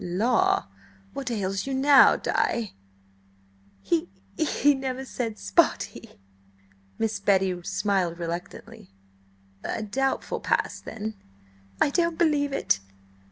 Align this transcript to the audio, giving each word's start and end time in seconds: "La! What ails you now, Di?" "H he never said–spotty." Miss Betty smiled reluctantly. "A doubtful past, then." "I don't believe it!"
"La! 0.03 0.65
What 1.13 1.29
ails 1.29 1.67
you 1.67 1.75
now, 1.75 2.15
Di?" 2.15 2.73
"H 3.91 4.07
he 4.35 4.73
never 4.73 5.05
said–spotty." 5.05 6.19
Miss 6.97 7.19
Betty 7.19 7.61
smiled 7.61 8.17
reluctantly. 8.17 8.89
"A 9.63 9.83
doubtful 9.83 10.39
past, 10.39 10.85
then." 10.85 11.13
"I 11.79 11.91
don't 11.91 12.17
believe 12.17 12.51
it!" 12.51 12.79